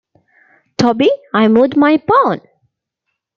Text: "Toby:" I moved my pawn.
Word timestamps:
"Toby:" 0.77 1.11
I 1.31 1.47
moved 1.47 1.77
my 1.77 1.97
pawn. 1.97 2.41